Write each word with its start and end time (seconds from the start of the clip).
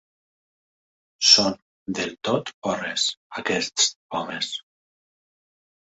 Són 1.33 1.59
del 2.01 2.17
tot 2.29 2.51
o 2.73 2.75
res, 2.81 3.07
aquests 3.45 3.89
homes. 4.21 4.55